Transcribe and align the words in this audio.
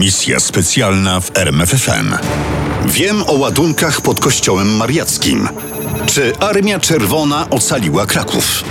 Misja 0.00 0.40
specjalna 0.40 1.20
w 1.20 1.36
RMFFM. 1.36 2.14
Wiem 2.86 3.22
o 3.26 3.32
ładunkach 3.32 4.00
pod 4.00 4.20
kościołem 4.20 4.76
mariackim. 4.76 5.48
Czy 6.06 6.36
Armia 6.36 6.80
Czerwona 6.80 7.50
ocaliła 7.50 8.06
Kraków? 8.06 8.64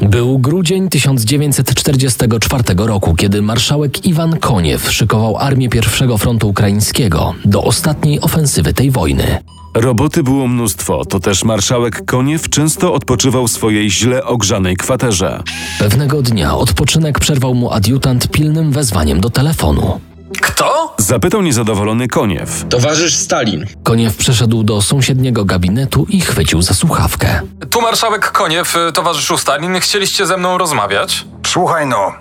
Był 0.00 0.38
grudzień 0.38 0.88
1944 0.88 2.64
roku, 2.76 3.14
kiedy 3.14 3.42
marszałek 3.42 4.06
Iwan 4.06 4.38
Koniew 4.38 4.92
szykował 4.92 5.36
armię 5.36 5.68
pierwszego 5.68 6.18
frontu 6.18 6.48
ukraińskiego 6.48 7.34
do 7.44 7.62
ostatniej 7.62 8.20
ofensywy 8.20 8.74
tej 8.74 8.90
wojny. 8.90 9.38
Roboty 9.74 10.22
było 10.22 10.48
mnóstwo, 10.48 11.04
to 11.04 11.20
też 11.20 11.44
marszałek 11.44 12.04
Koniew 12.04 12.48
często 12.48 12.94
odpoczywał 12.94 13.46
w 13.46 13.50
swojej 13.50 13.90
źle 13.90 14.24
ogrzanej 14.24 14.76
kwaterze. 14.76 15.42
Pewnego 15.78 16.22
dnia 16.22 16.56
odpoczynek 16.56 17.18
przerwał 17.18 17.54
mu 17.54 17.72
adiutant 17.72 18.28
pilnym 18.28 18.72
wezwaniem 18.72 19.20
do 19.20 19.30
telefonu. 19.30 20.00
Kto? 20.40 20.94
Zapytał 20.98 21.42
niezadowolony 21.42 22.08
Koniew. 22.08 22.64
Towarzysz 22.68 23.14
Stalin. 23.14 23.66
Koniew 23.82 24.16
przeszedł 24.16 24.62
do 24.62 24.82
sąsiedniego 24.82 25.44
gabinetu 25.44 26.06
i 26.08 26.20
chwycił 26.20 26.62
za 26.62 26.74
słuchawkę. 26.74 27.40
Tu 27.70 27.80
marszałek 27.80 28.30
Koniew, 28.32 28.76
y, 28.76 28.92
towarzyszu 28.92 29.38
Stalin, 29.38 29.80
chcieliście 29.80 30.26
ze 30.26 30.36
mną 30.36 30.58
rozmawiać? 30.58 31.24
Słuchaj 31.46 31.86
no, 31.86 32.12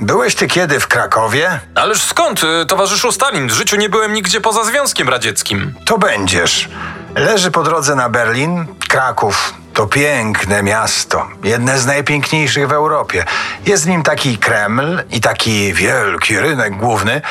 byłeś 0.00 0.34
ty 0.34 0.46
kiedy 0.46 0.80
w 0.80 0.88
Krakowie? 0.88 1.60
Ależ 1.74 2.02
skąd, 2.02 2.44
y, 2.44 2.66
towarzyszu 2.66 3.12
Stalin? 3.12 3.48
W 3.48 3.52
życiu 3.52 3.76
nie 3.76 3.88
byłem 3.88 4.12
nigdzie 4.12 4.40
poza 4.40 4.64
Związkiem 4.64 5.08
Radzieckim. 5.08 5.74
To 5.84 5.98
będziesz. 5.98 6.68
Leży 7.14 7.50
po 7.50 7.62
drodze 7.62 7.94
na 7.94 8.08
Berlin, 8.08 8.66
Kraków. 8.88 9.54
To 9.74 9.86
piękne 9.86 10.62
miasto, 10.62 11.26
jedne 11.44 11.78
z 11.78 11.86
najpiękniejszych 11.86 12.68
w 12.68 12.72
Europie. 12.72 13.24
Jest 13.66 13.84
w 13.84 13.88
nim 13.88 14.02
taki 14.02 14.38
Kreml 14.38 15.02
i 15.10 15.20
taki 15.20 15.72
wielki 15.72 16.38
rynek 16.38 16.76
główny, 16.76 17.22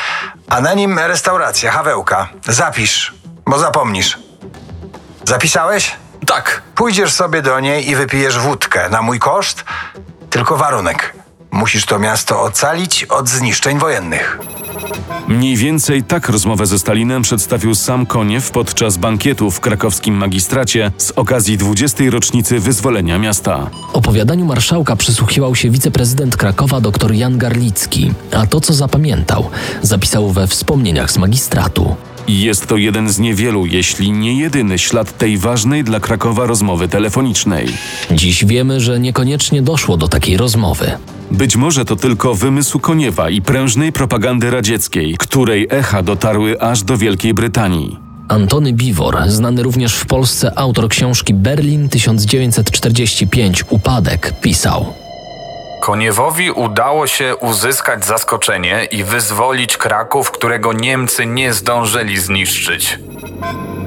a 0.50 0.62
na 0.62 0.74
nim 0.74 1.00
restauracja, 1.00 1.72
Hawełka. 1.72 2.28
Zapisz, 2.48 3.14
bo 3.46 3.60
zapomnisz. 3.60 4.20
Zapisałeś? 5.24 5.96
Tak. 6.28 6.62
Pójdziesz 6.76 7.14
sobie 7.14 7.42
do 7.42 7.60
niej 7.60 7.90
i 7.90 7.96
wypijesz 7.96 8.40
wódkę 8.40 8.90
na 8.90 9.02
mój 9.02 9.20
koszt, 9.20 9.64
tylko 10.30 10.58
warunek. 10.58 11.25
Musisz 11.56 11.86
to 11.86 12.00
miasto 12.00 12.42
ocalić 12.42 13.04
od 13.04 13.30
zniszczeń 13.30 13.80
wojennych. 13.80 14.40
Mniej 15.28 15.58
więcej 15.58 16.04
tak 16.04 16.30
rozmowę 16.30 16.66
ze 16.66 16.80
Stalinem 16.80 17.22
przedstawił 17.22 17.76
sam 17.76 18.06
Koniew 18.06 18.52
podczas 18.52 18.98
bankietu 18.98 19.52
w 19.52 19.60
krakowskim 19.60 20.16
magistracie 20.16 20.92
z 20.98 21.12
okazji 21.12 21.58
20. 21.58 22.04
rocznicy 22.10 22.60
wyzwolenia 22.60 23.20
miasta. 23.20 23.70
Opowiadaniu 23.94 24.46
marszałka 24.46 24.96
przysłuchiwał 24.96 25.56
się 25.56 25.70
wiceprezydent 25.70 26.38
Krakowa 26.38 26.82
dr 26.82 27.14
Jan 27.14 27.38
Garlicki, 27.38 28.14
a 28.32 28.48
to 28.48 28.62
co 28.62 28.74
zapamiętał, 28.74 29.50
zapisał 29.82 30.32
we 30.32 30.48
wspomnieniach 30.48 31.12
z 31.12 31.18
magistratu. 31.18 31.96
Jest 32.28 32.68
to 32.68 32.78
jeden 32.78 33.10
z 33.10 33.20
niewielu, 33.20 33.66
jeśli 33.66 34.12
nie 34.12 34.40
jedyny 34.40 34.80
ślad 34.80 35.18
tej 35.18 35.38
ważnej 35.38 35.84
dla 35.84 36.00
Krakowa 36.00 36.46
rozmowy 36.46 36.88
telefonicznej. 36.88 37.68
Dziś 38.12 38.46
wiemy, 38.46 38.80
że 38.80 39.00
niekoniecznie 39.00 39.62
doszło 39.62 39.98
do 39.98 40.08
takiej 40.08 40.38
rozmowy. 40.38 40.92
Być 41.32 41.56
może 41.56 41.86
to 41.86 41.96
tylko 41.96 42.36
wymysł 42.36 42.80
Koniewa 42.80 43.30
i 43.30 43.42
prężnej 43.42 43.92
propagandy 43.92 44.52
radzieckiej, 44.52 45.16
której 45.18 45.68
echa 45.70 46.04
dotarły 46.04 46.62
aż 46.62 46.84
do 46.84 46.98
Wielkiej 46.98 47.34
Brytanii. 47.34 48.00
Antony 48.28 48.74
Biwor, 48.74 49.18
znany 49.28 49.64
również 49.64 49.96
w 49.96 50.06
Polsce 50.06 50.60
autor 50.60 50.90
książki 50.90 51.34
Berlin 51.34 51.90
1945 51.90 53.66
Upadek, 53.70 54.34
pisał. 54.42 55.05
Koniewowi 55.86 56.52
udało 56.52 57.08
się 57.08 57.36
uzyskać 57.36 58.06
zaskoczenie 58.06 58.88
i 58.92 59.04
wyzwolić 59.04 59.78
Kraków, 59.78 60.32
którego 60.32 60.74
Niemcy 60.74 61.26
nie 61.26 61.54
zdążyli 61.54 62.18
zniszczyć. 62.18 63.00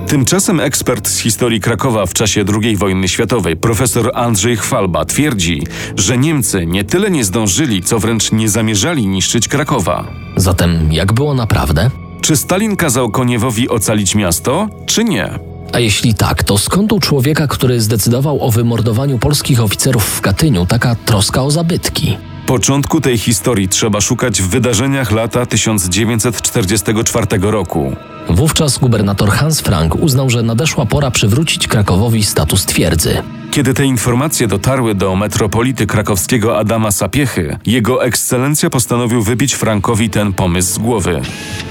Tymczasem 0.07 0.61
ekspert 0.61 1.09
z 1.09 1.19
historii 1.19 1.61
Krakowa 1.61 2.07
w 2.07 2.13
czasie 2.15 2.45
II 2.63 2.77
wojny 2.77 3.09
światowej, 3.09 3.57
profesor 3.57 4.11
Andrzej 4.15 4.57
Chwalba, 4.57 5.05
twierdzi, 5.05 5.63
że 5.97 6.19
Niemcy 6.19 6.67
nie 6.67 6.85
tyle 6.85 7.11
nie 7.11 7.25
zdążyli, 7.25 7.83
co 7.83 7.99
wręcz 7.99 8.33
nie 8.33 8.49
zamierzali 8.49 9.07
niszczyć 9.07 9.49
Krakowa. 9.49 10.05
Zatem 10.37 10.93
jak 10.93 11.13
było 11.13 11.35
naprawdę? 11.35 11.91
Czy 12.21 12.37
Stalin 12.37 12.77
kazał 12.77 13.11
Koniewowi 13.11 13.69
ocalić 13.69 14.15
miasto, 14.15 14.69
czy 14.87 15.05
nie? 15.05 15.48
A 15.73 15.79
jeśli 15.79 16.15
tak, 16.15 16.43
to 16.43 16.59
skąd 16.59 16.93
u 16.93 17.01
człowieka, 17.01 17.47
który 17.47 17.81
zdecydował 17.81 18.43
o 18.43 18.51
wymordowaniu 18.51 19.19
polskich 19.19 19.61
oficerów 19.61 20.05
w 20.05 20.21
Katyniu, 20.21 20.67
taka 20.67 20.95
troska 20.95 21.43
o 21.43 21.51
zabytki? 21.51 22.17
Początku 22.47 23.01
tej 23.01 23.19
historii 23.19 23.69
trzeba 23.69 24.01
szukać 24.01 24.43
w 24.43 24.49
wydarzeniach 24.49 25.13
lata 25.13 25.47
1944 25.47 27.27
roku. 27.41 27.97
Wówczas 28.29 28.79
gubernator 28.79 29.31
Hans 29.31 29.61
Frank 29.61 29.95
uznał, 29.95 30.31
że 30.31 30.43
nadeszła 30.43 30.87
pora 30.87 31.11
przywrócić 31.11 31.69
Krakowowi 31.69 32.25
status 32.25 32.67
twierdzy. 32.67 33.23
Kiedy 33.51 33.75
te 33.75 33.85
informacje 33.85 34.47
dotarły 34.49 34.95
do 34.95 35.17
metropolity 35.17 35.87
krakowskiego 35.87 36.59
Adama 36.59 36.91
Sapiechy, 36.91 37.59
jego 37.67 38.05
ekscelencja 38.05 38.71
postanowił 38.71 39.23
wybić 39.23 39.55
Frankowi 39.55 40.11
ten 40.11 40.33
pomysł 40.33 40.75
z 40.75 40.79
głowy. 40.79 41.21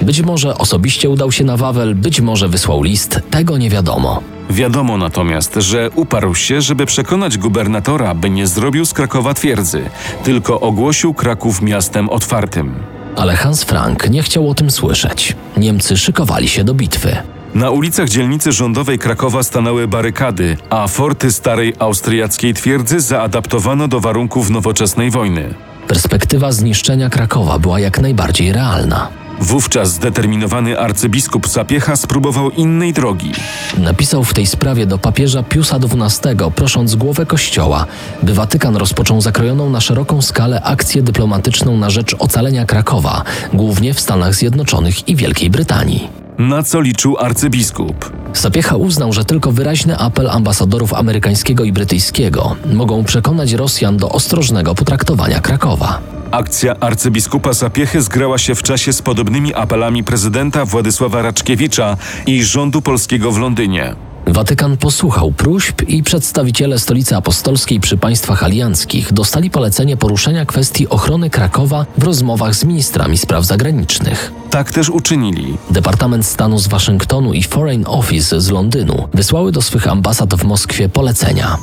Być 0.02 0.22
może 0.22 0.58
osobiście 0.58 1.10
udał 1.10 1.32
się 1.32 1.44
na 1.44 1.58
Wawel, 1.58 1.96
być 1.96 2.22
może 2.22 2.50
wysłał 2.50 2.84
list, 2.84 3.20
tego 3.30 3.58
nie 3.58 3.70
wiadomo. 3.70 4.22
Wiadomo 4.50 4.98
natomiast, 4.98 5.56
że 5.56 5.90
uparł 5.96 6.36
się, 6.36 6.62
żeby 6.62 6.86
przekonać 6.86 7.38
gubernatora, 7.38 8.16
by 8.16 8.30
nie 8.30 8.48
zrobił 8.48 8.86
z 8.86 8.94
Krakowa 8.94 9.34
twierdzy, 9.34 9.82
tylko 10.24 10.59
ogłosił 10.59 11.14
Kraków 11.14 11.62
miastem 11.62 12.09
otwartym. 12.09 12.74
Ale 13.16 13.36
Hans 13.36 13.64
Frank 13.64 14.09
nie 14.09 14.24
chciał 14.24 14.50
o 14.50 14.54
tym 14.54 14.72
słyszeć. 14.72 15.36
Niemcy 15.58 15.98
szykowali 15.98 16.48
się 16.50 16.64
do 16.64 16.74
bitwy. 16.74 17.18
Na 17.57 17.69
ulicach 17.69 18.09
dzielnicy 18.09 18.51
rządowej 18.51 19.00
Krakowa 19.00 19.44
stanęły 19.44 19.88
barykady, 19.88 20.57
a 20.69 20.88
forty 20.88 21.31
starej 21.31 21.73
austriackiej 21.79 22.53
twierdzy 22.53 23.00
zaadaptowano 23.00 23.88
do 23.88 24.00
warunków 24.00 24.50
nowoczesnej 24.50 25.12
wojny. 25.12 25.53
Perspektywa 25.88 26.51
zniszczenia 26.51 27.09
Krakowa 27.09 27.59
była 27.59 27.79
jak 27.79 28.01
najbardziej 28.01 28.53
realna. 28.53 29.09
Wówczas 29.40 29.91
zdeterminowany 29.91 30.79
arcybiskup 30.79 31.47
Sapiecha 31.47 31.96
spróbował 31.96 32.50
innej 32.51 32.94
drogi. 32.94 33.31
Napisał 33.78 34.23
w 34.23 34.34
tej 34.34 34.46
sprawie 34.46 34.85
do 34.85 34.97
papieża 34.97 35.44
Piusa 35.44 35.78
XII, 35.78 36.51
prosząc 36.56 36.96
głowę 36.96 37.25
kościoła, 37.25 37.85
by 38.23 38.34
Watykan 38.34 38.75
rozpoczął 38.75 39.22
zakrojoną 39.22 39.69
na 39.69 39.81
szeroką 39.81 40.22
skalę 40.22 40.62
akcję 40.62 41.01
dyplomatyczną 41.01 41.78
na 41.78 41.90
rzecz 41.90 42.16
ocalenia 42.19 42.66
Krakowa, 42.66 43.23
głównie 43.53 43.94
w 43.94 44.00
Stanach 44.00 44.35
Zjednoczonych 44.35 45.09
i 45.09 45.16
Wielkiej 45.16 45.50
Brytanii. 45.50 46.27
Na 46.38 46.64
co 46.64 46.81
liczył 46.81 47.18
arcybiskup? 47.18 48.12
Sapiecha 48.34 48.75
uznał, 48.75 49.14
że 49.14 49.25
tylko 49.25 49.52
wyraźny 49.52 49.98
apel 49.98 50.30
ambasadorów 50.30 50.94
amerykańskiego 50.94 51.64
i 51.64 51.72
brytyjskiego 51.72 52.56
mogą 52.74 53.03
przekonać 53.03 53.53
Rosjan 53.53 53.98
do 53.98 54.09
ostrożnego 54.09 54.76
potraktowania 54.76 55.40
Krakowa. 55.40 56.00
Akcja 56.31 56.76
arcybiskupa 56.80 57.53
Sapiechy 57.53 58.02
zgrała 58.02 58.38
się 58.38 58.56
w 58.56 58.64
czasie 58.64 58.94
z 58.94 59.02
podobnymi 59.02 59.53
apelami 59.53 60.03
prezydenta 60.03 60.66
Władysława 60.66 61.22
Raczkiewicza 61.22 61.97
i 62.26 62.44
rządu 62.44 62.81
polskiego 62.81 63.31
w 63.31 63.38
Londynie. 63.40 64.06
Watykan 64.28 64.78
posłuchał 64.78 65.32
próśb 65.32 65.82
i 65.88 66.04
przedstawiciele 66.04 66.80
Stolicy 66.80 67.16
Apostolskiej 67.16 67.80
przy 67.80 67.98
państwach 67.98 68.44
alianckich 68.44 69.14
dostali 69.14 69.50
polecenie 69.50 69.98
poruszenia 69.98 70.46
kwestii 70.46 70.90
ochrony 70.90 71.30
Krakowa 71.30 71.86
w 71.98 72.04
rozmowach 72.04 72.56
z 72.56 72.64
ministrami 72.64 73.18
spraw 73.18 73.46
zagranicznych. 73.46 74.32
Tak 74.50 74.72
też 74.72 74.90
uczynili. 74.90 75.58
Departament 75.70 76.26
Stanu 76.26 76.60
z 76.60 76.68
Waszyngtonu 76.68 77.34
i 77.34 77.44
Foreign 77.44 77.84
Office 77.88 78.42
z 78.42 78.50
Londynu 78.50 79.08
wysłały 79.14 79.52
do 79.52 79.62
swych 79.62 79.88
ambasad 79.88 80.36
w 80.36 80.44
Moskwie 80.44 80.90
polecenia. 80.90 81.58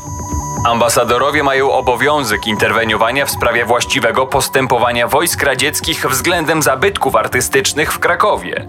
Ambasadorowie 0.66 1.42
mają 1.42 1.72
obowiązek 1.72 2.46
interweniowania 2.46 3.26
w 3.26 3.30
sprawie 3.30 3.64
właściwego 3.64 4.26
postępowania 4.26 5.08
wojsk 5.08 5.42
radzieckich 5.42 6.06
względem 6.10 6.62
zabytków 6.62 7.16
artystycznych 7.16 7.92
w 7.92 7.98
Krakowie. 7.98 8.66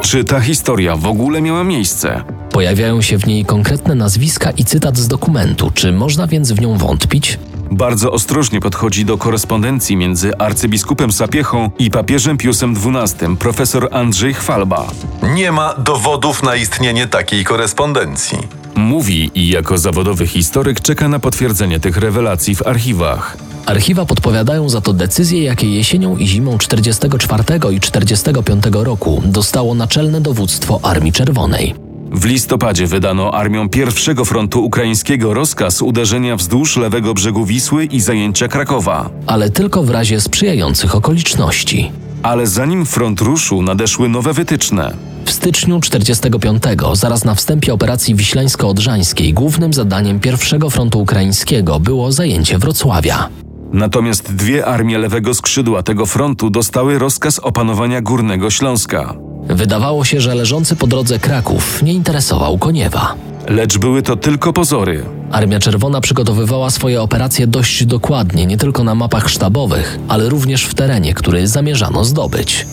Czy 0.00 0.24
ta 0.24 0.40
historia 0.40 0.96
w 0.96 1.06
ogóle 1.06 1.42
miała 1.42 1.64
miejsce? 1.64 2.35
Pojawiają 2.56 3.02
się 3.02 3.18
w 3.18 3.26
niej 3.26 3.44
konkretne 3.44 3.94
nazwiska 3.94 4.50
i 4.50 4.64
cytat 4.64 4.98
z 4.98 5.08
dokumentu. 5.08 5.70
Czy 5.74 5.92
można 5.92 6.26
więc 6.26 6.52
w 6.52 6.60
nią 6.60 6.78
wątpić? 6.78 7.38
Bardzo 7.70 8.12
ostrożnie 8.12 8.60
podchodzi 8.60 9.04
do 9.04 9.18
korespondencji 9.18 9.96
między 9.96 10.38
arcybiskupem 10.38 11.12
Sapiechą 11.12 11.70
i 11.78 11.90
papieżem 11.90 12.38
Piusem 12.38 12.74
XII, 12.76 13.36
profesor 13.36 13.88
Andrzej 13.92 14.34
Chwalba. 14.34 14.86
Nie 15.22 15.52
ma 15.52 15.74
dowodów 15.74 16.42
na 16.42 16.56
istnienie 16.56 17.06
takiej 17.06 17.44
korespondencji. 17.44 18.38
Mówi 18.74 19.30
i 19.34 19.48
jako 19.48 19.78
zawodowy 19.78 20.26
historyk 20.26 20.80
czeka 20.80 21.08
na 21.08 21.18
potwierdzenie 21.18 21.80
tych 21.80 21.96
rewelacji 21.96 22.54
w 22.54 22.66
archiwach. 22.66 23.36
Archiwa 23.66 24.06
podpowiadają 24.06 24.68
za 24.68 24.80
to 24.80 24.92
decyzje, 24.92 25.42
jakie 25.42 25.70
jesienią 25.74 26.16
i 26.16 26.26
zimą 26.26 26.58
44 26.58 27.44
i 27.72 27.80
45 27.80 28.64
roku 28.72 29.22
dostało 29.24 29.74
naczelne 29.74 30.20
dowództwo 30.20 30.80
Armii 30.82 31.12
Czerwonej. 31.12 31.85
W 32.10 32.24
listopadzie 32.24 32.86
wydano 32.86 33.34
armiom 33.34 33.68
pierwszego 33.68 34.24
frontu 34.24 34.64
ukraińskiego 34.64 35.34
rozkaz 35.34 35.82
uderzenia 35.82 36.36
wzdłuż 36.36 36.76
lewego 36.76 37.14
brzegu 37.14 37.44
Wisły 37.44 37.84
i 37.84 38.00
zajęcia 38.00 38.48
Krakowa. 38.48 39.10
Ale 39.26 39.50
tylko 39.50 39.82
w 39.82 39.90
razie 39.90 40.20
sprzyjających 40.20 40.94
okoliczności. 40.94 41.92
Ale 42.22 42.46
zanim 42.46 42.86
front 42.86 43.20
ruszył, 43.20 43.62
nadeszły 43.62 44.08
nowe 44.08 44.32
wytyczne. 44.32 44.96
W 45.24 45.30
styczniu 45.30 45.80
45, 45.80 46.62
zaraz 46.92 47.24
na 47.24 47.34
wstępie 47.34 47.74
operacji 47.74 48.14
wiślańsko-odrzańskiej, 48.14 49.34
głównym 49.34 49.72
zadaniem 49.72 50.20
pierwszego 50.20 50.70
frontu 50.70 51.00
ukraińskiego 51.00 51.80
było 51.80 52.12
zajęcie 52.12 52.58
Wrocławia. 52.58 53.28
Natomiast 53.72 54.34
dwie 54.34 54.66
armie 54.66 54.98
lewego 54.98 55.34
skrzydła 55.34 55.82
tego 55.82 56.06
frontu 56.06 56.50
dostały 56.50 56.98
rozkaz 56.98 57.38
opanowania 57.38 58.00
Górnego 58.00 58.50
Śląska. 58.50 59.25
Wydawało 59.48 60.04
się, 60.04 60.20
że 60.20 60.34
leżący 60.34 60.76
po 60.76 60.86
drodze 60.86 61.18
Kraków 61.18 61.82
nie 61.82 61.92
interesował 61.92 62.58
Koniewa. 62.58 63.14
Lecz 63.48 63.78
były 63.78 64.02
to 64.02 64.16
tylko 64.16 64.52
pozory. 64.52 65.04
Armia 65.32 65.60
Czerwona 65.60 66.00
przygotowywała 66.00 66.70
swoje 66.70 67.02
operacje 67.02 67.46
dość 67.46 67.84
dokładnie, 67.84 68.46
nie 68.46 68.56
tylko 68.56 68.84
na 68.84 68.94
mapach 68.94 69.28
sztabowych, 69.28 69.98
ale 70.08 70.28
również 70.28 70.64
w 70.64 70.74
terenie, 70.74 71.14
który 71.14 71.48
zamierzano 71.48 72.04
zdobyć. 72.04 72.66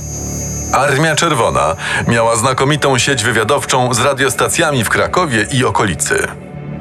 Armia 0.74 1.16
Czerwona 1.16 1.76
miała 2.08 2.36
znakomitą 2.36 2.98
sieć 2.98 3.24
wywiadowczą 3.24 3.94
z 3.94 4.00
radiostacjami 4.00 4.84
w 4.84 4.90
Krakowie 4.90 5.48
i 5.54 5.66
okolicy. 5.66 6.28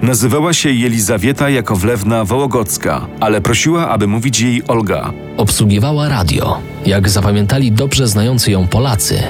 Nazywała 0.03 0.53
się 0.53 0.71
Jelizawieta 0.71 1.51
Jakowlewna 1.51 2.25
Wołogocka, 2.25 3.07
ale 3.21 3.41
prosiła, 3.41 3.89
aby 3.89 4.07
mówić 4.07 4.41
jej 4.41 4.63
Olga. 4.69 5.13
Obsługiwała 5.37 6.09
radio. 6.09 6.59
Jak 6.87 7.09
zapamiętali 7.09 7.73
dobrze 7.73 8.07
znający 8.09 8.51
ją 8.51 8.67
Polacy, 8.69 9.23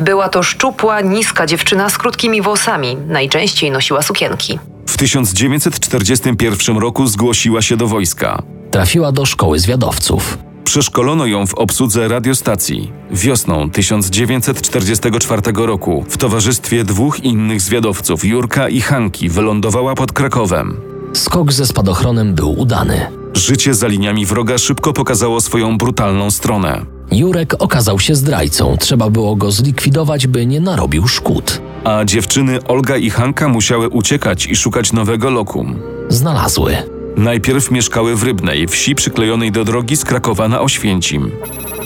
Była 0.00 0.28
to 0.28 0.42
szczupła, 0.42 1.00
niska 1.00 1.46
dziewczyna 1.46 1.88
z 1.90 1.98
krótkimi 1.98 2.42
włosami. 2.42 2.96
Najczęściej 3.06 3.70
nosiła 3.70 4.02
sukienki. 4.02 4.58
W 4.86 4.96
1941 4.96 6.78
roku 6.78 7.06
zgłosiła 7.06 7.62
się 7.62 7.76
do 7.76 7.86
wojska. 7.86 8.42
trafiła 8.70 9.12
do 9.12 9.26
szkoły 9.26 9.58
zwiadowców. 9.58 10.38
Przeszkolono 10.70 11.26
ją 11.26 11.46
w 11.46 11.54
obsłudze 11.54 12.08
radiostacji. 12.08 12.92
Wiosną 13.10 13.70
1944 13.70 15.42
roku 15.54 16.04
w 16.08 16.16
towarzystwie 16.16 16.84
dwóch 16.84 17.20
innych 17.20 17.60
zwiadowców, 17.60 18.24
Jurka 18.24 18.68
i 18.68 18.80
Hanki, 18.80 19.28
wylądowała 19.28 19.94
pod 19.94 20.12
Krakowem. 20.12 20.80
Skok 21.12 21.52
ze 21.52 21.66
spadochronem 21.66 22.34
był 22.34 22.60
udany. 22.60 23.06
Życie 23.34 23.74
za 23.74 23.86
liniami 23.86 24.26
wroga 24.26 24.58
szybko 24.58 24.92
pokazało 24.92 25.40
swoją 25.40 25.78
brutalną 25.78 26.30
stronę. 26.30 26.84
Jurek 27.12 27.54
okazał 27.58 27.98
się 27.98 28.14
zdrajcą. 28.14 28.76
Trzeba 28.80 29.10
było 29.10 29.36
go 29.36 29.50
zlikwidować, 29.50 30.26
by 30.26 30.46
nie 30.46 30.60
narobił 30.60 31.08
szkód. 31.08 31.60
A 31.84 32.04
dziewczyny 32.04 32.62
Olga 32.64 32.96
i 32.96 33.10
Hanka 33.10 33.48
musiały 33.48 33.88
uciekać 33.88 34.46
i 34.46 34.56
szukać 34.56 34.92
nowego 34.92 35.30
lokum. 35.30 35.78
Znalazły. 36.08 36.99
Najpierw 37.20 37.70
mieszkały 37.70 38.16
w 38.16 38.22
Rybnej, 38.22 38.66
wsi 38.68 38.94
przyklejonej 38.94 39.52
do 39.52 39.64
drogi 39.64 39.96
z 39.96 40.04
Krakowa 40.04 40.48
na 40.48 40.60
Oświęcim. 40.60 41.30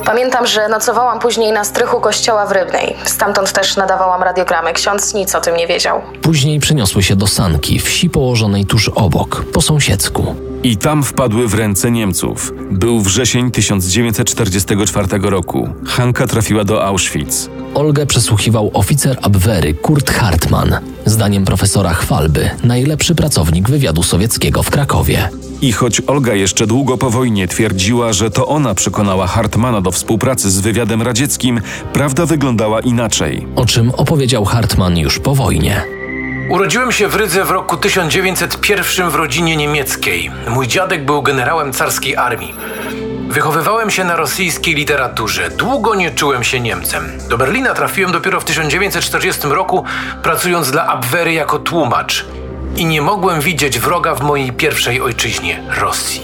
Pamiętam, 0.04 0.46
że 0.46 0.68
nocowałam 0.68 1.18
później 1.18 1.52
na 1.52 1.64
strychu 1.64 2.00
kościoła 2.00 2.46
w 2.46 2.52
Rybnej. 2.52 2.94
Stamtąd 3.04 3.52
też 3.52 3.76
nadawałam 3.76 4.22
radiogramy. 4.22 4.72
Ksiądz 4.72 5.14
nic 5.14 5.34
o 5.34 5.40
tym 5.40 5.56
nie 5.56 5.66
wiedział. 5.66 6.02
Później 6.22 6.60
przeniosły 6.60 7.02
się 7.02 7.16
do 7.16 7.26
Sanki, 7.26 7.78
wsi 7.78 8.10
położonej 8.10 8.66
tuż 8.66 8.88
obok, 8.88 9.44
po 9.52 9.62
sąsiedzku. 9.62 10.34
I 10.62 10.76
tam 10.76 11.02
wpadły 11.02 11.48
w 11.48 11.54
ręce 11.54 11.90
Niemców. 11.90 12.52
Był 12.70 13.00
wrzesień 13.00 13.50
1944 13.50 15.08
roku. 15.22 15.68
Hanka 15.86 16.26
trafiła 16.26 16.64
do 16.64 16.84
Auschwitz. 16.84 17.50
Olgę 17.74 18.06
przesłuchiwał 18.06 18.70
oficer 18.74 19.18
Abwehry 19.22 19.74
Kurt 19.74 20.10
Hartmann. 20.10 20.76
Zdaniem 21.04 21.44
profesora 21.44 21.94
Chwalby, 21.94 22.50
najlepszy 22.64 23.14
pracownik 23.14 23.70
wywiadu 23.70 24.02
sowieckiego 24.02 24.62
w 24.62 24.70
Krakowie. 24.70 25.28
I 25.62 25.72
choć 25.72 26.00
Olga 26.00 26.34
jeszcze 26.34 26.66
długo 26.66 26.98
po 26.98 27.10
wojnie 27.10 27.48
twierdziła, 27.48 28.12
że 28.12 28.30
to 28.30 28.46
ona 28.46 28.74
przekonała 28.74 29.26
Hartmana 29.26 29.80
do 29.80 29.90
współpracy 29.90 30.50
z 30.50 30.60
wywiadem 30.60 31.02
radzieckim, 31.02 31.60
prawda 31.92 32.26
wyglądała 32.26 32.80
inaczej. 32.80 33.46
O 33.56 33.66
czym 33.66 33.90
opowiedział 33.90 34.44
Hartmann 34.44 34.98
już 34.98 35.18
po 35.18 35.34
wojnie. 35.34 35.82
Urodziłem 36.50 36.92
się 36.92 37.08
w 37.08 37.14
Rydze 37.14 37.44
w 37.44 37.50
roku 37.50 37.76
1901 37.76 39.10
w 39.10 39.14
rodzinie 39.14 39.56
niemieckiej. 39.56 40.30
Mój 40.48 40.68
dziadek 40.68 41.06
był 41.06 41.22
generałem 41.22 41.72
carskiej 41.72 42.16
armii. 42.16 42.54
Wychowywałem 43.34 43.90
się 43.90 44.04
na 44.04 44.16
rosyjskiej 44.16 44.74
literaturze. 44.74 45.50
Długo 45.50 45.94
nie 45.94 46.10
czułem 46.10 46.44
się 46.44 46.60
Niemcem. 46.60 47.12
Do 47.28 47.38
Berlina 47.38 47.74
trafiłem 47.74 48.12
dopiero 48.12 48.40
w 48.40 48.44
1940 48.44 49.42
roku, 49.48 49.84
pracując 50.22 50.70
dla 50.70 50.86
Abwehry 50.86 51.32
jako 51.32 51.58
tłumacz. 51.58 52.26
I 52.76 52.86
nie 52.86 53.02
mogłem 53.02 53.40
widzieć 53.40 53.78
wroga 53.78 54.14
w 54.14 54.22
mojej 54.22 54.52
pierwszej 54.52 55.00
ojczyźnie 55.00 55.62
Rosji. 55.80 56.20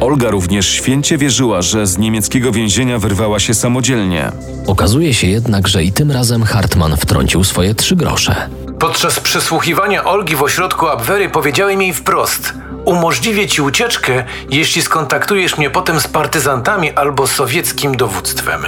Olga 0.00 0.30
również 0.30 0.68
święcie 0.68 1.18
wierzyła, 1.18 1.62
że 1.62 1.86
z 1.86 1.98
niemieckiego 1.98 2.52
więzienia 2.52 2.98
wyrwała 2.98 3.40
się 3.40 3.54
samodzielnie. 3.54 4.32
Okazuje 4.66 5.14
się 5.14 5.26
jednak, 5.26 5.68
że 5.68 5.84
i 5.84 5.92
tym 5.92 6.12
razem 6.12 6.42
Hartmann 6.42 6.96
wtrącił 6.96 7.44
swoje 7.44 7.74
trzy 7.74 7.96
grosze. 7.96 8.48
Podczas 8.78 9.20
przesłuchiwania 9.20 10.04
Olgi 10.04 10.36
w 10.36 10.42
ośrodku 10.42 10.88
Abwery 10.88 11.28
powiedziałem 11.28 11.82
jej 11.82 11.92
wprost: 11.92 12.54
Umożliwię 12.84 13.48
ci 13.48 13.62
ucieczkę, 13.62 14.24
jeśli 14.50 14.82
skontaktujesz 14.82 15.58
mnie 15.58 15.70
potem 15.70 16.00
z 16.00 16.08
partyzantami 16.08 16.92
albo 16.92 17.26
sowieckim 17.26 17.96
dowództwem. 17.96 18.60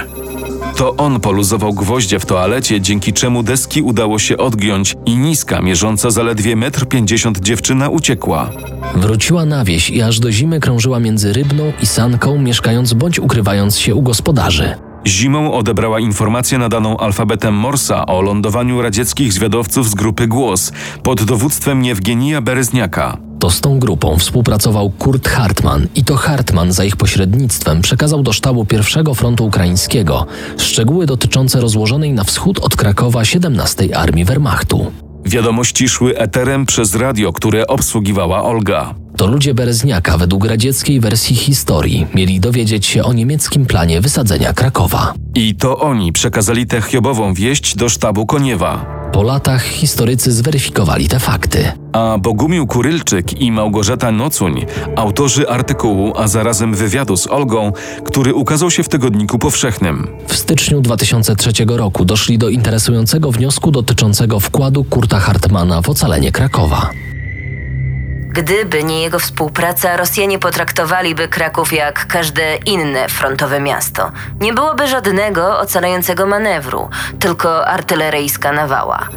To 0.77 0.95
on 0.95 1.19
poluzował 1.19 1.73
gwoździe 1.73 2.19
w 2.19 2.25
toalecie, 2.25 2.81
dzięki 2.81 3.13
czemu 3.13 3.43
deski 3.43 3.81
udało 3.81 4.19
się 4.19 4.37
odgiąć 4.37 4.95
i 5.05 5.17
niska, 5.17 5.61
mierząca 5.61 6.11
zaledwie 6.11 6.55
1,50 6.55 7.27
m 7.27 7.33
dziewczyna 7.41 7.89
uciekła. 7.89 8.49
Wróciła 8.95 9.45
na 9.45 9.65
wieś 9.65 9.89
i 9.89 10.01
aż 10.01 10.19
do 10.19 10.31
zimy 10.31 10.59
krążyła 10.59 10.99
między 10.99 11.33
Rybną 11.33 11.73
i 11.81 11.85
Sanką, 11.85 12.37
mieszkając 12.37 12.93
bądź 12.93 13.19
ukrywając 13.19 13.79
się 13.79 13.95
u 13.95 14.01
gospodarzy. 14.01 14.86
Zimą 15.07 15.53
odebrała 15.53 15.99
informację 15.99 16.57
nadaną 16.57 16.97
alfabetem 16.97 17.53
Morsa 17.53 18.05
o 18.05 18.21
lądowaniu 18.21 18.81
radzieckich 18.81 19.33
zwiadowców 19.33 19.89
z 19.89 19.95
grupy 19.95 20.27
Głos 20.27 20.71
pod 21.03 21.23
dowództwem 21.23 21.85
Jewgenija 21.85 22.41
Berezniaka. 22.41 23.17
To 23.39 23.49
z 23.49 23.61
tą 23.61 23.79
grupą 23.79 24.17
współpracował 24.17 24.89
Kurt 24.89 25.27
Hartmann 25.27 25.87
i 25.95 26.03
to 26.03 26.15
Hartmann 26.15 26.71
za 26.71 26.85
ich 26.85 26.95
pośrednictwem 26.95 27.81
przekazał 27.81 28.23
do 28.23 28.33
sztabu 28.33 28.65
pierwszego 28.65 29.13
frontu 29.13 29.45
ukraińskiego 29.45 30.25
szczegóły 30.57 31.05
dotyczące 31.05 31.61
rozłożonej 31.61 32.13
na 32.13 32.23
wschód 32.23 32.59
od 32.59 32.75
Krakowa 32.75 33.25
17 33.25 33.97
Armii 33.97 34.25
Wehrmachtu. 34.25 34.91
Wiadomości 35.25 35.89
szły 35.89 36.17
eterem 36.17 36.65
przez 36.65 36.95
radio, 36.95 37.33
które 37.33 37.67
obsługiwała 37.67 38.43
Olga. 38.43 38.95
To 39.17 39.27
ludzie 39.27 39.53
Berezniaka 39.53 40.17
według 40.17 40.45
radzieckiej 40.45 40.99
wersji 40.99 41.35
historii 41.35 42.07
mieli 42.15 42.39
dowiedzieć 42.39 42.85
się 42.85 43.03
o 43.03 43.13
niemieckim 43.13 43.65
planie 43.65 44.01
wysadzenia 44.01 44.53
Krakowa. 44.53 45.13
I 45.35 45.55
to 45.55 45.79
oni 45.79 46.13
przekazali 46.13 46.67
tę 46.67 46.81
chiobową 46.81 47.33
wieść 47.33 47.75
do 47.75 47.89
sztabu 47.89 48.25
Koniewa. 48.25 48.85
Po 49.11 49.23
latach 49.23 49.63
historycy 49.63 50.31
zweryfikowali 50.31 51.07
te 51.07 51.19
fakty. 51.19 51.71
A 51.93 52.17
Bogumił 52.17 52.67
Kurylczyk 52.67 53.41
i 53.41 53.51
Małgorzata 53.51 54.11
Nocuń, 54.11 54.65
autorzy 54.95 55.49
artykułu, 55.49 56.13
a 56.17 56.27
zarazem 56.27 56.75
wywiadu 56.75 57.17
z 57.17 57.27
Olgą, 57.27 57.71
który 58.05 58.33
ukazał 58.33 58.71
się 58.71 58.83
w 58.83 58.89
tygodniku 58.89 59.39
powszechnym. 59.39 60.07
W 60.27 60.35
styczniu 60.35 60.81
2003 60.81 61.51
roku 61.67 62.05
doszli 62.05 62.37
do 62.37 62.49
interesującego 62.49 63.31
wniosku 63.31 63.71
dotyczącego 63.71 64.39
wkładu 64.39 64.83
Kurta 64.83 65.19
Hartmana 65.19 65.81
w 65.81 65.89
ocalenie 65.89 66.31
Krakowa. 66.31 67.06
Gdyby 68.37 68.83
nie 68.83 69.01
jego 69.01 69.19
współpraca, 69.19 69.97
Rosjanie 69.97 70.39
potraktowaliby 70.39 71.27
Kraków 71.27 71.73
jak 71.73 72.07
każde 72.07 72.55
inne 72.55 73.09
frontowe 73.09 73.59
miasto. 73.59 74.11
Nie 74.39 74.53
byłoby 74.53 74.87
żadnego 74.87 75.59
ocalającego 75.59 76.25
manewru, 76.25 76.89
tylko 77.19 77.67
artyleryjska 77.67 78.51
nawała. 78.51 79.07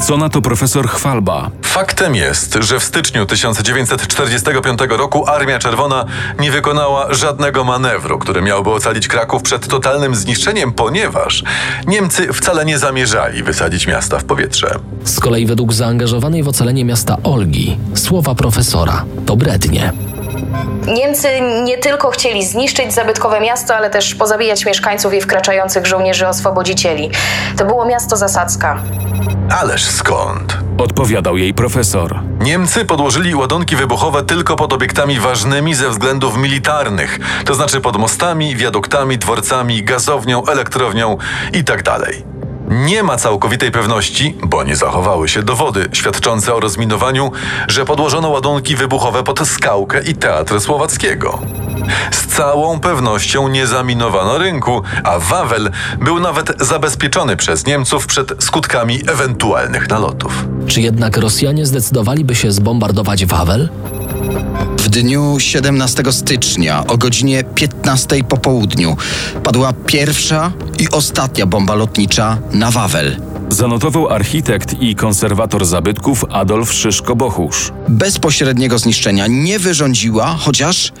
Co 0.00 0.16
na 0.16 0.28
to 0.28 0.42
profesor 0.42 0.88
Chwalba? 0.88 1.50
Faktem 1.62 2.14
jest, 2.14 2.58
że 2.60 2.80
w 2.80 2.84
styczniu 2.84 3.26
1945 3.26 4.78
roku 4.88 5.28
Armia 5.28 5.58
Czerwona 5.58 6.04
nie 6.38 6.50
wykonała 6.50 7.14
żadnego 7.14 7.64
manewru, 7.64 8.18
który 8.18 8.42
miałby 8.42 8.70
ocalić 8.70 9.08
Kraków 9.08 9.42
przed 9.42 9.68
totalnym 9.68 10.14
zniszczeniem, 10.14 10.72
ponieważ 10.72 11.42
Niemcy 11.86 12.32
wcale 12.32 12.64
nie 12.64 12.78
zamierzali 12.78 13.42
wysadzić 13.42 13.86
miasta 13.86 14.18
w 14.18 14.24
powietrze. 14.24 14.78
Z 15.04 15.20
kolei 15.20 15.46
według 15.46 15.72
zaangażowanej 15.72 16.42
w 16.42 16.48
ocalenie 16.48 16.84
miasta 16.84 17.16
Olgi, 17.22 17.78
słowa 17.94 18.34
profesora 18.34 18.55
to 19.26 19.36
brednie. 19.36 19.92
Niemcy 20.86 21.28
nie 21.64 21.78
tylko 21.78 22.10
chcieli 22.10 22.46
zniszczyć 22.46 22.94
zabytkowe 22.94 23.40
miasto, 23.40 23.76
ale 23.76 23.90
też 23.90 24.14
pozabijać 24.14 24.66
mieszkańców 24.66 25.14
i 25.14 25.20
wkraczających 25.20 25.86
żołnierzy 25.86 26.28
oswobodzicieli. 26.28 27.10
To 27.56 27.64
było 27.64 27.86
miasto 27.86 28.16
zasadzka. 28.16 28.82
Ależ 29.60 29.84
skąd? 29.84 30.58
Odpowiadał 30.78 31.36
jej 31.36 31.54
profesor. 31.54 32.20
Niemcy 32.40 32.84
podłożyli 32.84 33.34
ładunki 33.34 33.76
wybuchowe 33.76 34.22
tylko 34.22 34.56
pod 34.56 34.72
obiektami 34.72 35.20
ważnymi 35.20 35.74
ze 35.74 35.90
względów 35.90 36.36
militarnych, 36.36 37.18
to 37.44 37.54
znaczy 37.54 37.80
pod 37.80 37.96
mostami, 37.96 38.56
wiaduktami, 38.56 39.18
dworcami, 39.18 39.82
gazownią, 39.84 40.46
elektrownią 40.46 41.16
itd. 41.52 41.98
Nie 42.70 43.02
ma 43.02 43.16
całkowitej 43.16 43.70
pewności, 43.70 44.34
bo 44.42 44.64
nie 44.64 44.76
zachowały 44.76 45.28
się 45.28 45.42
dowody 45.42 45.88
świadczące 45.92 46.54
o 46.54 46.60
rozminowaniu, 46.60 47.32
że 47.68 47.84
podłożono 47.84 48.28
ładunki 48.28 48.76
wybuchowe 48.76 49.22
pod 49.22 49.48
skałkę 49.48 50.02
i 50.02 50.14
teatr 50.14 50.60
Słowackiego. 50.60 51.38
Z 52.10 52.26
całą 52.26 52.80
pewnością 52.80 53.48
nie 53.48 53.66
zaminowano 53.66 54.38
rynku, 54.38 54.82
a 55.04 55.18
Wawel 55.18 55.70
był 56.00 56.20
nawet 56.20 56.52
zabezpieczony 56.60 57.36
przez 57.36 57.66
Niemców 57.66 58.06
przed 58.06 58.44
skutkami 58.44 59.00
ewentualnych 59.06 59.88
nalotów. 59.88 60.46
Czy 60.66 60.80
jednak 60.80 61.16
Rosjanie 61.16 61.66
zdecydowaliby 61.66 62.34
się 62.34 62.52
zbombardować 62.52 63.26
Wawel? 63.26 63.68
Dniu 64.96 65.36
17 65.38 66.02
stycznia 66.10 66.86
o 66.86 66.96
godzinie 66.96 67.44
15 67.44 68.24
po 68.24 68.36
południu 68.36 68.96
padła 69.44 69.72
pierwsza 69.86 70.52
i 70.78 70.90
ostatnia 70.90 71.46
bomba 71.46 71.74
lotnicza 71.74 72.38
na 72.52 72.70
Wawel. 72.70 73.20
Zanotował 73.48 74.08
architekt 74.08 74.74
i 74.80 74.94
konserwator 74.94 75.66
zabytków 75.66 76.24
Adolf 76.30 76.72
Szyszko-Bochusz. 76.72 77.72
Bezpośredniego 77.88 78.78
zniszczenia 78.78 79.26
nie 79.26 79.58
wyrządziła, 79.58 80.26
chociaż 80.38 80.92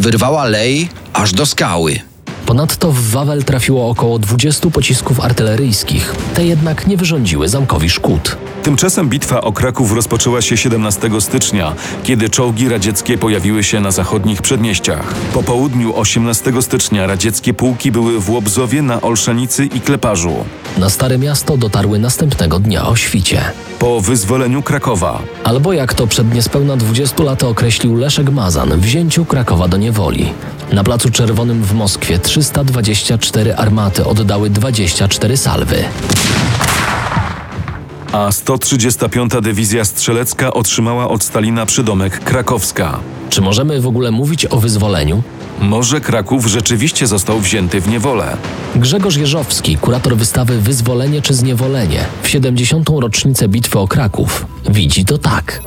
wyrwała 0.00 0.44
lej 0.44 0.88
aż 1.12 1.32
do 1.32 1.46
skały. 1.46 2.00
Ponadto 2.46 2.92
w 2.92 3.00
Wawel 3.10 3.44
trafiło 3.44 3.88
około 3.88 4.18
20 4.18 4.70
pocisków 4.70 5.20
artyleryjskich. 5.20 6.14
Te 6.34 6.44
jednak 6.44 6.86
nie 6.86 6.96
wyrządziły 6.96 7.48
zamkowi 7.48 7.90
szkód. 7.90 8.36
Tymczasem 8.62 9.08
bitwa 9.08 9.40
o 9.40 9.52
Kraków 9.52 9.92
rozpoczęła 9.92 10.42
się 10.42 10.56
17 10.56 11.10
stycznia, 11.20 11.74
kiedy 12.02 12.30
czołgi 12.30 12.68
radzieckie 12.68 13.18
pojawiły 13.18 13.64
się 13.64 13.80
na 13.80 13.90
zachodnich 13.90 14.42
przedmieściach. 14.42 15.14
Po 15.34 15.42
południu 15.42 15.96
18 15.96 16.62
stycznia 16.62 17.06
radzieckie 17.06 17.54
pułki 17.54 17.92
były 17.92 18.20
w 18.20 18.30
Łobzowie, 18.30 18.82
na 18.82 19.00
Olszanicy 19.00 19.66
i 19.66 19.80
Kleparzu. 19.80 20.44
Na 20.78 20.90
Stare 20.90 21.18
Miasto 21.18 21.56
dotarły 21.56 21.98
następnego 21.98 22.58
dnia 22.58 22.86
o 22.86 22.96
świcie. 22.96 23.42
Po 23.78 24.00
wyzwoleniu 24.00 24.62
Krakowa, 24.62 25.22
Albo 25.44 25.72
jak 25.72 25.94
to 25.94 26.06
przed 26.06 26.34
niespełna 26.34 26.76
20 26.76 27.22
laty 27.22 27.46
określił 27.46 27.94
Leszek 27.96 28.30
Mazan, 28.30 28.80
wzięciu 28.80 29.24
Krakowa 29.24 29.68
do 29.68 29.76
niewoli. 29.76 30.32
Na 30.72 30.84
Placu 30.84 31.10
Czerwonym 31.10 31.62
w 31.62 31.74
Moskwie 31.74 32.18
324 32.34 33.54
armaty 33.54 34.04
oddały 34.04 34.50
24 34.50 35.36
salwy. 35.36 35.84
a 38.12 38.32
135. 38.32 39.32
Dywizja 39.42 39.84
Strzelecka 39.84 40.52
otrzymała 40.52 41.08
od 41.08 41.22
Stalina 41.24 41.66
przydomek 41.66 42.24
Krakowska. 42.24 43.00
Czy 43.30 43.40
możemy 43.40 43.80
w 43.80 43.86
ogóle 43.86 44.10
mówić 44.10 44.46
o 44.46 44.56
wyzwoleniu? 44.56 45.22
Może 45.60 46.00
Kraków 46.00 46.46
rzeczywiście 46.46 47.06
został 47.06 47.40
wzięty 47.40 47.80
w 47.80 47.88
niewolę. 47.88 48.36
Grzegorz 48.76 49.16
Jeżowski, 49.16 49.76
kurator 49.76 50.16
wystawy 50.16 50.60
Wyzwolenie 50.60 51.22
czy 51.22 51.34
Zniewolenie 51.34 52.04
w 52.22 52.28
70. 52.28 52.88
rocznicę 52.88 53.48
bitwy 53.48 53.78
o 53.78 53.88
Kraków, 53.88 54.46
widzi 54.70 55.04
to 55.04 55.18
tak. 55.18 55.60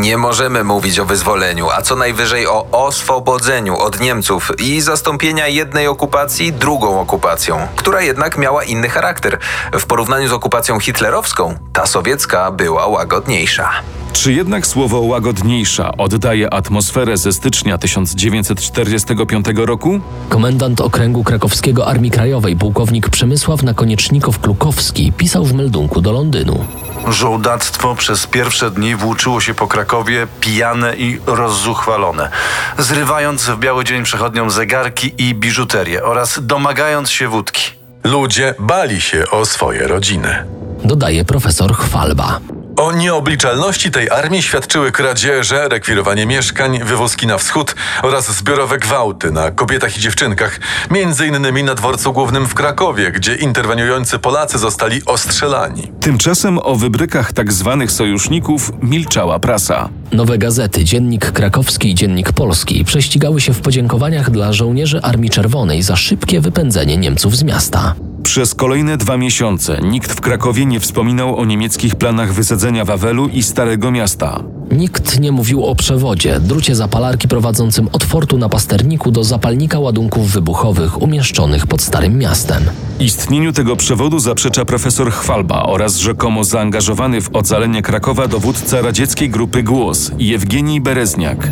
Nie 0.00 0.16
możemy 0.16 0.64
mówić 0.64 0.98
o 0.98 1.04
wyzwoleniu, 1.04 1.70
a 1.70 1.82
co 1.82 1.96
najwyżej 1.96 2.46
o 2.46 2.66
oswobodzeniu 2.70 3.76
od 3.76 4.00
Niemców 4.00 4.52
i 4.58 4.80
zastąpienia 4.80 5.48
jednej 5.48 5.86
okupacji 5.86 6.52
drugą 6.52 7.00
okupacją, 7.00 7.68
która 7.76 8.02
jednak 8.02 8.38
miała 8.38 8.64
inny 8.64 8.88
charakter. 8.88 9.38
W 9.72 9.86
porównaniu 9.86 10.28
z 10.28 10.32
okupacją 10.32 10.80
hitlerowską, 10.80 11.58
ta 11.72 11.86
sowiecka 11.86 12.50
była 12.50 12.86
łagodniejsza. 12.86 13.70
Czy 14.12 14.32
jednak 14.32 14.66
słowo 14.66 15.00
łagodniejsza 15.00 15.96
oddaje 15.96 16.54
atmosferę 16.54 17.16
ze 17.16 17.32
stycznia 17.32 17.78
1945 17.78 19.46
roku? 19.56 20.00
Komendant 20.28 20.80
Okręgu 20.80 21.24
Krakowskiego 21.24 21.86
Armii 21.86 22.10
Krajowej, 22.10 22.56
pułkownik 22.56 23.08
Przemysław 23.08 23.62
Nakonieczników-Klukowski, 23.62 25.12
pisał 25.12 25.44
w 25.44 25.54
meldunku 25.54 26.00
do 26.00 26.12
Londynu. 26.12 26.64
Żołdactwo 27.08 27.94
przez 27.94 28.26
pierwsze 28.26 28.70
dni 28.70 28.96
włóczyło 28.96 29.40
się 29.40 29.54
po 29.54 29.68
Krakowie 29.68 30.26
pijane 30.40 30.96
i 30.96 31.20
rozzuchwalone, 31.26 32.30
zrywając 32.78 33.42
w 33.42 33.58
biały 33.58 33.84
dzień 33.84 34.04
przechodniom 34.04 34.50
zegarki 34.50 35.14
i 35.18 35.34
biżuterię 35.34 36.04
oraz 36.04 36.38
domagając 36.42 37.10
się 37.10 37.28
wódki. 37.28 37.70
Ludzie 38.04 38.54
bali 38.58 39.00
się 39.00 39.24
o 39.30 39.46
swoje 39.46 39.88
rodziny. 39.88 40.44
Dodaje 40.84 41.24
profesor 41.24 41.74
Chwalba. 41.74 42.40
O 42.76 42.92
nieobliczalności 42.92 43.90
tej 43.90 44.10
armii 44.10 44.42
świadczyły 44.42 44.92
kradzieże, 44.92 45.68
rekwirowanie 45.68 46.26
mieszkań, 46.26 46.84
wywózki 46.84 47.26
na 47.26 47.38
wschód 47.38 47.74
oraz 48.02 48.38
zbiorowe 48.38 48.78
gwałty 48.78 49.30
na 49.30 49.50
kobietach 49.50 49.96
i 49.96 50.00
dziewczynkach, 50.00 50.60
między 50.90 51.26
innymi 51.26 51.64
na 51.64 51.74
dworcu 51.74 52.12
głównym 52.12 52.46
w 52.46 52.54
Krakowie, 52.54 53.12
gdzie 53.12 53.34
interweniujący 53.34 54.18
Polacy 54.18 54.58
zostali 54.58 55.04
ostrzelani. 55.06 55.92
Tymczasem 56.00 56.58
o 56.58 56.74
wybrykach 56.76 57.32
tak 57.32 57.52
zwanych 57.52 57.92
sojuszników 57.92 58.72
milczała 58.82 59.38
prasa. 59.38 59.88
Nowe 60.12 60.38
gazety, 60.38 60.84
Dziennik 60.84 61.32
Krakowski 61.32 61.90
i 61.90 61.94
Dziennik 61.94 62.32
Polski 62.32 62.84
prześcigały 62.84 63.40
się 63.40 63.52
w 63.52 63.60
podziękowaniach 63.60 64.30
dla 64.30 64.52
żołnierzy 64.52 65.02
Armii 65.02 65.30
Czerwonej 65.30 65.82
za 65.82 65.96
szybkie 65.96 66.40
wypędzenie 66.40 66.96
Niemców 66.96 67.36
z 67.36 67.42
miasta. 67.42 67.94
Przez 68.24 68.54
kolejne 68.54 68.96
dwa 68.96 69.16
miesiące 69.16 69.78
nikt 69.82 70.12
w 70.12 70.20
Krakowie 70.20 70.66
nie 70.66 70.80
wspominał 70.80 71.36
o 71.36 71.44
niemieckich 71.44 71.96
planach 71.96 72.32
wysadzenia 72.32 72.84
Wawelu 72.84 73.28
i 73.28 73.42
Starego 73.42 73.90
Miasta. 73.90 74.44
Nikt 74.72 75.20
nie 75.20 75.32
mówił 75.32 75.64
o 75.64 75.74
przewodzie, 75.74 76.40
drucie 76.40 76.74
zapalarki 76.74 77.28
prowadzącym 77.28 77.88
od 77.92 78.04
fortu 78.04 78.38
na 78.38 78.48
pasterniku 78.48 79.10
do 79.10 79.24
zapalnika 79.24 79.78
ładunków 79.78 80.30
wybuchowych 80.30 81.02
umieszczonych 81.02 81.66
pod 81.66 81.82
Starym 81.82 82.18
Miastem. 82.18 82.62
Istnieniu 83.00 83.52
tego 83.52 83.76
przewodu 83.76 84.18
zaprzecza 84.18 84.64
profesor 84.64 85.12
Chwalba 85.12 85.62
oraz 85.62 85.96
rzekomo 85.96 86.44
zaangażowany 86.44 87.20
w 87.20 87.36
ocalenie 87.36 87.82
Krakowa 87.82 88.28
dowódca 88.28 88.80
radzieckiej 88.80 89.30
grupy 89.30 89.62
Głos 89.62 90.10
Jewgenij 90.18 90.80
Berezniak. 90.80 91.48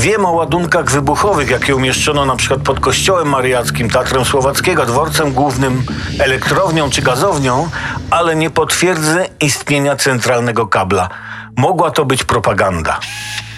Wiem 0.00 0.26
o 0.26 0.30
ładunkach 0.32 0.90
wybuchowych, 0.90 1.50
jakie 1.50 1.76
umieszczono 1.76 2.24
na 2.26 2.36
przykład 2.36 2.60
pod 2.60 2.80
kościołem 2.80 3.28
mariackim, 3.28 3.90
Teatrem 3.90 4.24
Słowackiego, 4.24 4.86
dworcem 4.86 5.32
głównym, 5.32 5.82
elektrownią 6.18 6.90
czy 6.90 7.02
gazownią, 7.02 7.68
ale 8.10 8.36
nie 8.36 8.50
potwierdzę 8.50 9.26
istnienia 9.40 9.96
centralnego 9.96 10.66
kabla. 10.66 11.08
Mogła 11.56 11.90
to 11.90 12.04
być 12.04 12.24
propaganda. 12.24 13.00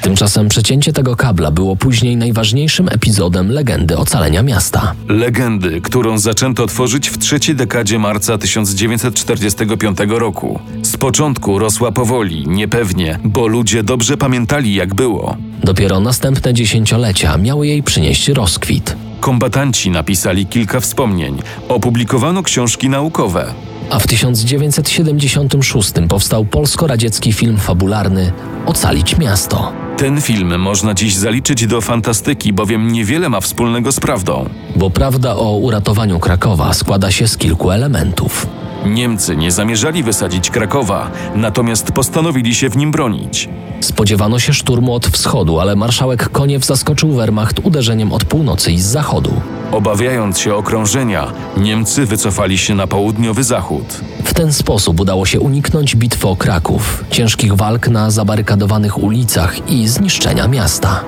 Tymczasem 0.02 0.48
przecięcie 0.48 0.92
tego 0.92 1.16
kabla 1.16 1.50
było 1.50 1.76
później 1.76 2.16
najważniejszym 2.16 2.88
epizodem 2.88 3.50
legendy 3.50 3.96
ocalenia 3.96 4.42
miasta. 4.42 4.94
Legendy, 5.08 5.80
którą 5.80 6.18
zaczęto 6.18 6.66
tworzyć 6.66 7.10
w 7.10 7.18
trzeciej 7.18 7.54
dekadzie 7.56 7.98
marca 7.98 8.38
1945 8.38 9.98
roku. 10.08 10.60
Z 10.82 10.96
początku 10.96 11.58
rosła 11.58 11.92
powoli, 11.92 12.48
niepewnie, 12.48 13.18
bo 13.24 13.46
ludzie 13.46 13.82
dobrze 13.82 14.16
pamiętali 14.16 14.74
jak 14.74 14.94
było. 14.94 15.36
Dopiero 15.64 16.00
następne 16.00 16.54
dziesięciolecia 16.54 17.38
miały 17.38 17.66
jej 17.66 17.82
przynieść 17.82 18.28
rozkwit. 18.28 18.96
Kombatanci 19.20 19.90
napisali 19.90 20.46
kilka 20.46 20.80
wspomnień, 20.80 21.38
opublikowano 21.68 22.42
książki 22.42 22.88
naukowe. 22.88 23.54
A 23.90 23.98
w 23.98 24.06
1976 24.06 25.92
powstał 26.08 26.44
polsko-radziecki 26.44 27.32
film 27.32 27.58
fabularny 27.58 28.32
Ocalić 28.66 29.18
miasto. 29.18 29.81
Ten 30.02 30.20
film 30.20 30.60
można 30.60 30.94
dziś 30.94 31.16
zaliczyć 31.16 31.66
do 31.66 31.80
fantastyki, 31.80 32.52
bowiem 32.52 32.92
niewiele 32.92 33.28
ma 33.28 33.40
wspólnego 33.40 33.92
z 33.92 34.00
prawdą. 34.00 34.48
Bo 34.76 34.90
prawda 34.90 35.36
o 35.36 35.56
uratowaniu 35.56 36.18
Krakowa 36.18 36.74
składa 36.74 37.10
się 37.10 37.28
z 37.28 37.36
kilku 37.36 37.70
elementów. 37.70 38.46
Niemcy 38.86 39.36
nie 39.36 39.52
zamierzali 39.52 40.02
wysadzić 40.02 40.50
Krakowa, 40.50 41.10
natomiast 41.34 41.92
postanowili 41.92 42.54
się 42.54 42.68
w 42.68 42.76
nim 42.76 42.90
bronić. 42.90 43.48
Spodziewano 43.80 44.38
się 44.38 44.54
szturmu 44.54 44.94
od 44.94 45.06
wschodu, 45.06 45.60
ale 45.60 45.76
marszałek 45.76 46.28
Koniew 46.28 46.64
zaskoczył 46.64 47.12
Wehrmacht 47.12 47.60
uderzeniem 47.62 48.12
od 48.12 48.24
północy 48.24 48.72
i 48.72 48.78
z 48.80 48.86
zachodu. 48.86 49.32
Obawiając 49.72 50.38
się 50.38 50.54
okrążenia, 50.54 51.32
Niemcy 51.56 52.06
wycofali 52.06 52.58
się 52.58 52.74
na 52.74 52.86
południowy 52.86 53.44
zachód. 53.44 54.00
W 54.24 54.34
ten 54.34 54.52
sposób 54.52 55.00
udało 55.00 55.26
się 55.26 55.40
uniknąć 55.40 55.96
bitwy 55.96 56.28
o 56.28 56.36
Kraków, 56.36 57.04
ciężkich 57.10 57.54
walk 57.54 57.88
na 57.88 58.10
zabarykadowanych 58.10 58.98
ulicach 58.98 59.70
i 59.70 59.88
zniszczenia 59.88 60.48
miasta. 60.48 61.04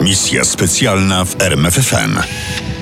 Misja 0.00 0.44
specjalna 0.44 1.24
w 1.24 1.42
RMFFM. 1.42 2.18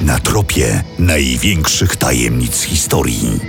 Na 0.02 0.18
tropie 0.18 0.82
największych 0.98 1.96
tajemnic 1.96 2.62
historii. 2.62 3.40